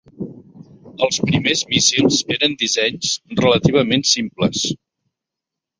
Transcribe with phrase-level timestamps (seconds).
[1.07, 3.13] Els primers míssils eren dissenys
[3.45, 4.67] relativament simples.